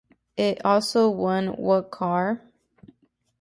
[0.35, 2.41] It also won What Car?